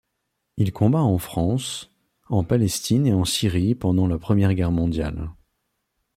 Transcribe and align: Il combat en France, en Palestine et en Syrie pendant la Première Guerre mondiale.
Il 0.57 0.73
combat 0.73 1.01
en 1.03 1.19
France, 1.19 1.91
en 2.27 2.43
Palestine 2.43 3.05
et 3.05 3.13
en 3.13 3.23
Syrie 3.23 3.75
pendant 3.75 4.07
la 4.07 4.17
Première 4.17 4.55
Guerre 4.55 4.71
mondiale. 4.71 5.29